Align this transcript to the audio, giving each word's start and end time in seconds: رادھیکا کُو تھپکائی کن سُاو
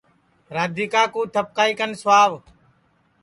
رادھیکا 0.55 1.03
کُو 1.13 1.21
تھپکائی 1.33 1.73
کن 1.79 1.91
سُاو 2.01 2.31